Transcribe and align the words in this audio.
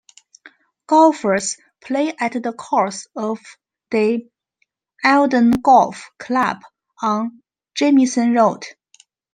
Golfers 0.87 1.57
play 1.79 2.11
at 2.19 2.31
the 2.33 2.53
course 2.53 3.05
of 3.15 3.37
the 3.91 4.27
Eildon 5.05 5.61
Golf 5.61 6.09
Club 6.17 6.63
on 7.03 7.43
Jamieson 7.75 8.33
Road. 8.33 8.65